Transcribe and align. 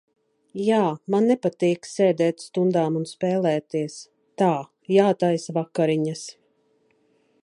Jā, 0.67 0.77
man 1.15 1.27
nepatīk 1.31 1.85
sēdēt 1.89 2.45
stundām 2.45 2.97
un 3.01 3.05
spēlēties. 3.11 3.99
Tā, 4.43 4.51
jātaisa 4.97 5.57
vakariņas. 5.59 6.25